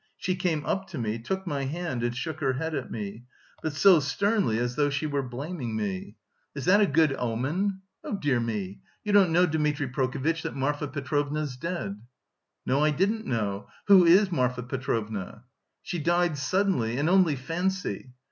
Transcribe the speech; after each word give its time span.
she 0.17 0.35
came 0.35 0.65
up 0.65 0.87
to 0.87 0.97
me, 0.97 1.19
took 1.19 1.45
my 1.45 1.65
hand, 1.65 2.01
and 2.01 2.15
shook 2.17 2.39
her 2.39 2.53
head 2.53 2.73
at 2.73 2.89
me, 2.89 3.23
but 3.61 3.71
so 3.71 3.99
sternly 3.99 4.57
as 4.57 4.75
though 4.75 4.89
she 4.89 5.05
were 5.05 5.21
blaming 5.21 5.75
me.... 5.75 6.15
Is 6.55 6.65
that 6.65 6.81
a 6.81 6.87
good 6.87 7.13
omen? 7.19 7.81
Oh, 8.03 8.15
dear 8.15 8.39
me! 8.39 8.79
You 9.03 9.11
don't 9.13 9.29
know, 9.29 9.45
Dmitri 9.45 9.89
Prokofitch, 9.89 10.41
that 10.41 10.55
Marfa 10.55 10.87
Petrovna's 10.87 11.55
dead!" 11.55 12.01
"No, 12.65 12.83
I 12.83 12.89
didn't 12.89 13.27
know; 13.27 13.67
who 13.85 14.03
is 14.03 14.31
Marfa 14.31 14.63
Petrovna?" 14.63 15.43
"She 15.83 15.99
died 15.99 16.35
suddenly; 16.35 16.97
and 16.97 17.07
only 17.07 17.35
fancy..." 17.35 18.13